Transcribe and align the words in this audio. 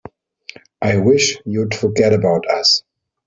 I 0.81 0.97
wish 0.97 1.37
you'd 1.45 1.75
forget 1.75 2.11
about 2.11 2.49
us. 2.49 2.81